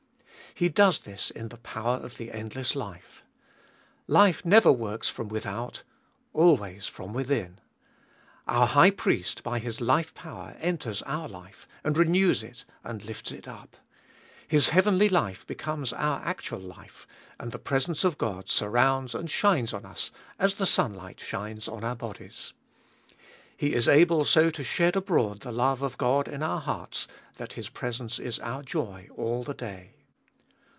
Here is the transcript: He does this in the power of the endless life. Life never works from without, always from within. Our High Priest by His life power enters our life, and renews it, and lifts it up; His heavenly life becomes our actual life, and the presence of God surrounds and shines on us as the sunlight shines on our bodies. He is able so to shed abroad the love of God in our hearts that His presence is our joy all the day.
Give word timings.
He 0.53 0.67
does 0.67 0.99
this 0.99 1.31
in 1.31 1.47
the 1.47 1.57
power 1.57 1.95
of 1.95 2.17
the 2.17 2.29
endless 2.29 2.75
life. 2.75 3.23
Life 4.05 4.43
never 4.43 4.69
works 4.69 5.07
from 5.07 5.29
without, 5.29 5.83
always 6.33 6.87
from 6.87 7.13
within. 7.13 7.59
Our 8.49 8.67
High 8.67 8.91
Priest 8.91 9.43
by 9.43 9.59
His 9.59 9.79
life 9.79 10.13
power 10.13 10.57
enters 10.59 11.01
our 11.03 11.29
life, 11.29 11.65
and 11.85 11.97
renews 11.97 12.43
it, 12.43 12.65
and 12.83 13.01
lifts 13.05 13.31
it 13.31 13.47
up; 13.47 13.77
His 14.45 14.69
heavenly 14.69 15.07
life 15.07 15.47
becomes 15.47 15.93
our 15.93 16.19
actual 16.25 16.59
life, 16.59 17.07
and 17.39 17.53
the 17.53 17.57
presence 17.57 18.03
of 18.03 18.17
God 18.17 18.49
surrounds 18.49 19.15
and 19.15 19.31
shines 19.31 19.73
on 19.73 19.85
us 19.85 20.11
as 20.37 20.55
the 20.55 20.67
sunlight 20.67 21.21
shines 21.21 21.69
on 21.69 21.85
our 21.85 21.95
bodies. 21.95 22.51
He 23.55 23.73
is 23.73 23.87
able 23.87 24.25
so 24.25 24.49
to 24.49 24.65
shed 24.65 24.97
abroad 24.97 25.39
the 25.39 25.51
love 25.53 25.81
of 25.81 25.97
God 25.97 26.27
in 26.27 26.43
our 26.43 26.59
hearts 26.59 27.07
that 27.37 27.53
His 27.53 27.69
presence 27.69 28.19
is 28.19 28.37
our 28.39 28.63
joy 28.63 29.07
all 29.15 29.43
the 29.43 29.53
day. 29.53 29.95